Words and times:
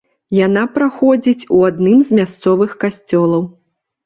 Яна 0.37 0.61
праходзіць 0.77 1.47
у 1.57 1.59
адным 1.69 2.01
з 2.09 2.19
мясцовых 2.21 2.75
касцёлаў. 2.87 3.47